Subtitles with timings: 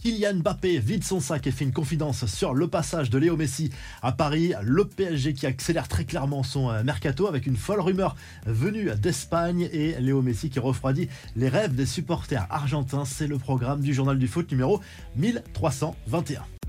[0.00, 3.70] Kylian Mbappé vide son sac et fait une confidence sur le passage de Léo Messi
[4.00, 4.54] à Paris.
[4.62, 8.16] Le PSG qui accélère très clairement son euh, mercato avec une folle rumeur
[8.46, 13.04] venue d'Espagne et Léo Messi qui refroidit les rêves des supporters argentins.
[13.04, 14.80] C'est le programme du journal du foot numéro
[15.16, 16.59] 1321.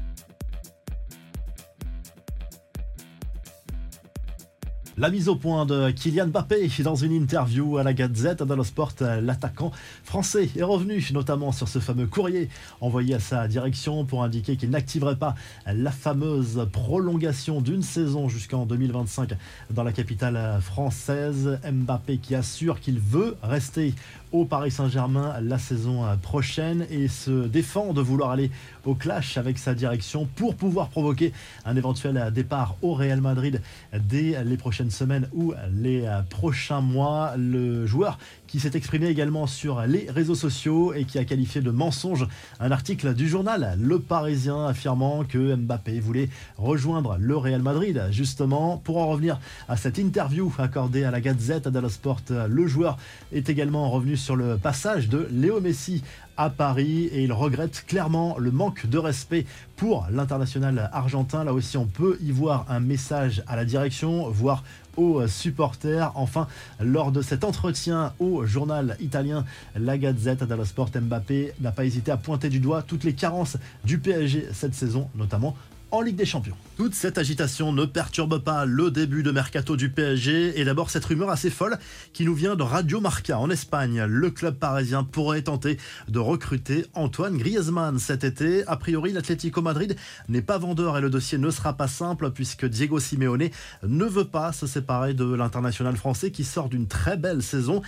[4.98, 8.92] La mise au point de Kylian Mbappé dans une interview à la Gazette dello Sport,
[9.22, 9.72] l'attaquant
[10.04, 12.50] français est revenu notamment sur ce fameux courrier
[12.82, 15.36] envoyé à sa direction pour indiquer qu'il n'activerait pas
[15.66, 19.30] la fameuse prolongation d'une saison jusqu'en 2025
[19.70, 21.58] dans la capitale française.
[21.72, 23.94] Mbappé qui assure qu'il veut rester
[24.34, 28.52] au Paris Saint-Germain la saison prochaine et se défend de vouloir aller
[28.86, 31.34] au clash avec sa direction pour pouvoir provoquer
[31.66, 33.62] un éventuel départ au Real Madrid
[33.94, 37.34] dès les prochaines semaines ou les prochains mois.
[37.38, 41.72] Le joueur qui s'est exprimé également sur les réseaux sociaux et qui a qualifié de
[41.72, 42.28] mensonge
[42.60, 48.04] un article du journal Le Parisien affirmant que Mbappé voulait rejoindre le Real Madrid.
[48.12, 49.40] Justement, pour en revenir
[49.70, 52.98] à cette interview accordée à la Gazette dello Sport, le joueur
[53.32, 56.04] est également revenu sur le passage de Léo Messi
[56.42, 61.44] à Paris et il regrette clairement le manque de respect pour l'international argentin.
[61.44, 64.64] Là aussi, on peut y voir un message à la direction, voire
[64.98, 66.12] aux supporters.
[66.16, 66.48] Enfin,
[66.80, 72.12] lors de cet entretien au journal italien La Gazette dello Sport, Mbappé n'a pas hésité
[72.12, 75.56] à pointer du doigt toutes les carences du PSG cette saison, notamment
[75.92, 76.56] en Ligue des Champions.
[76.78, 81.04] Toute cette agitation ne perturbe pas le début de mercato du PSG et d'abord cette
[81.06, 81.78] rumeur assez folle
[82.14, 84.04] qui nous vient de Radio Marca en Espagne.
[84.06, 88.66] Le club parisien pourrait tenter de recruter Antoine Griezmann cet été.
[88.68, 89.98] A priori, l'Atlético Madrid
[90.30, 93.50] n'est pas vendeur et le dossier ne sera pas simple puisque Diego Simeone
[93.84, 97.82] ne veut pas se séparer de l'international français qui sort d'une très belle saison.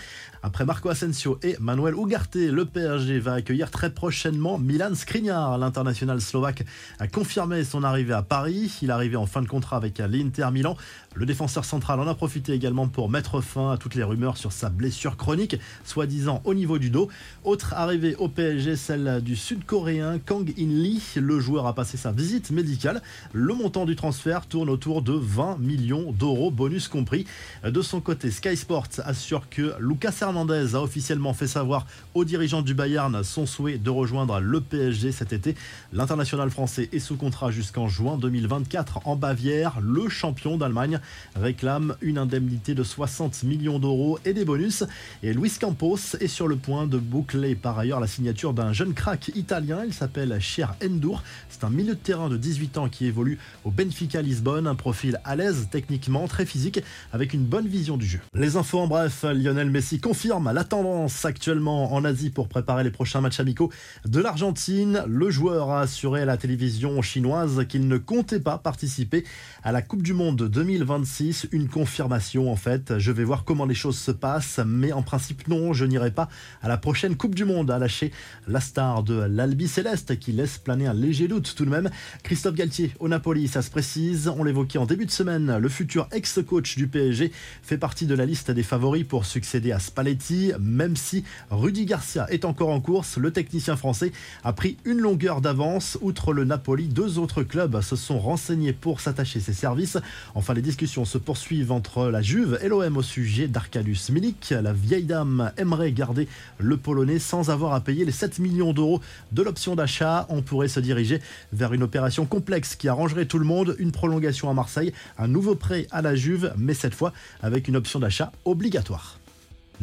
[0.43, 5.57] Après Marco Asensio et Manuel Ugarte, le PSG va accueillir très prochainement Milan Skriniar.
[5.57, 6.65] L'international slovaque
[6.99, 8.71] a confirmé son arrivée arrivé à Paris.
[8.81, 10.75] Il arrivé en fin de contrat avec l'Inter Milan.
[11.13, 14.51] Le défenseur central en a profité également pour mettre fin à toutes les rumeurs sur
[14.51, 17.09] sa blessure chronique, soi-disant au niveau du dos.
[17.43, 21.03] Autre arrivée au PSG, celle du sud-coréen Kang In Lee.
[21.17, 23.03] Le joueur a passé sa visite médicale.
[23.31, 27.27] Le montant du transfert tourne autour de 20 millions d'euros, bonus compris.
[27.63, 32.63] De son côté, Sky Sports assure que Lucas Hernandez a officiellement fait savoir aux dirigeants
[32.63, 35.55] du Bayern son souhait de rejoindre le PSG cet été.
[35.91, 39.81] L'international français est sous contrat jusqu'en en juin 2024 en Bavière.
[39.81, 41.01] Le champion d'Allemagne
[41.35, 44.85] réclame une indemnité de 60 millions d'euros et des bonus.
[45.21, 48.93] Et Luis Campos est sur le point de boucler par ailleurs la signature d'un jeune
[48.93, 49.83] crack italien.
[49.85, 51.23] Il s'appelle Cher Endur.
[51.49, 54.65] C'est un milieu de terrain de 18 ans qui évolue au Benfica Lisbonne.
[54.65, 56.79] Un profil à l'aise techniquement, très physique,
[57.11, 58.21] avec une bonne vision du jeu.
[58.33, 62.91] Les infos en bref, Lionel Messi confirme la tendance actuellement en Asie pour préparer les
[62.91, 63.71] prochains matchs amicaux
[64.05, 65.03] de l'Argentine.
[65.05, 69.23] Le joueur a assuré à la télévision chinoise qu'il ne comptait pas participer
[69.63, 71.47] à la Coupe du Monde 2026.
[71.51, 72.99] Une confirmation en fait.
[72.99, 76.29] Je vais voir comment les choses se passent, mais en principe non, je n'irai pas
[76.61, 78.11] à la prochaine Coupe du Monde, a lâché
[78.47, 81.89] la star de l'Albi Céleste qui laisse planer un léger doute tout de même.
[82.21, 84.27] Christophe Galtier au Napoli, ça se précise.
[84.27, 87.31] On l'évoquait en début de semaine, le futur ex-coach du PSG
[87.63, 92.27] fait partie de la liste des favoris pour succéder à Spalletti, même si Rudy Garcia
[92.29, 93.17] est encore en course.
[93.17, 94.11] Le technicien français
[94.43, 95.97] a pris une longueur d'avance.
[96.01, 99.97] Outre le Napoli, deux autres clubs se sont renseignés pour s'attacher ses services.
[100.35, 104.53] Enfin, les discussions se poursuivent entre la Juve et l'OM au sujet d'Arcadus Milik.
[104.61, 109.01] La vieille dame aimerait garder le Polonais sans avoir à payer les 7 millions d'euros
[109.31, 110.25] de l'option d'achat.
[110.29, 113.75] On pourrait se diriger vers une opération complexe qui arrangerait tout le monde.
[113.79, 117.75] Une prolongation à Marseille, un nouveau prêt à la Juve, mais cette fois avec une
[117.75, 119.17] option d'achat obligatoire.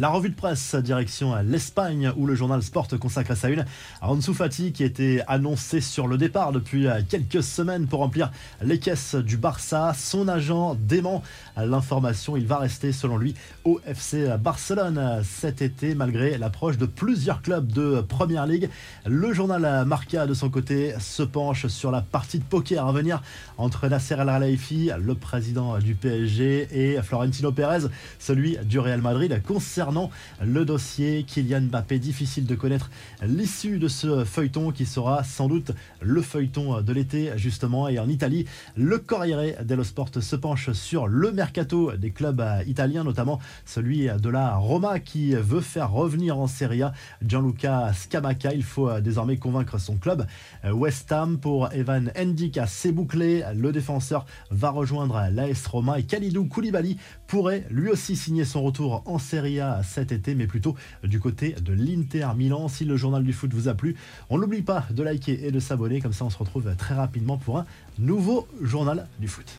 [0.00, 3.66] La revue de presse, direction l'Espagne, où le journal Sport consacre sa une
[4.00, 8.30] à Ansu Fati, qui était annoncé sur le départ depuis quelques semaines pour remplir
[8.62, 9.92] les caisses du Barça.
[9.94, 11.22] Son agent dément
[11.58, 12.34] l'information.
[12.38, 13.34] Il va rester, selon lui,
[13.64, 18.70] au FC Barcelone cet été, malgré l'approche de plusieurs clubs de Première Ligue.
[19.04, 23.22] Le journal Marca, de son côté, se penche sur la partie de poker à venir
[23.58, 27.86] entre Nasser El Khelaifi, le président du PSG, et Florentino Pérez,
[28.18, 29.89] celui du Real Madrid, concernant
[30.42, 31.98] le dossier Kylian Mbappé.
[31.98, 32.90] Difficile de connaître
[33.22, 37.88] l'issue de ce feuilleton qui sera sans doute le feuilleton de l'été, justement.
[37.88, 38.46] Et en Italie,
[38.76, 44.28] le Corriere dello Sport se penche sur le mercato des clubs italiens, notamment celui de
[44.28, 46.92] la Roma qui veut faire revenir en Serie A
[47.24, 48.52] Gianluca Scamacca.
[48.54, 50.26] Il faut désormais convaincre son club.
[50.64, 53.44] West Ham pour Evan Ndika, c'est bouclé.
[53.54, 56.96] Le défenseur va rejoindre l'AS Roma et Khalidou Koulibaly
[57.26, 60.74] pourrait lui aussi signer son retour en Serie A cet été, mais plutôt
[61.04, 62.68] du côté de l'Inter Milan.
[62.68, 63.96] Si le journal du foot vous a plu,
[64.28, 67.38] on n'oublie pas de liker et de s'abonner, comme ça on se retrouve très rapidement
[67.38, 67.66] pour un
[67.98, 69.46] nouveau journal du foot.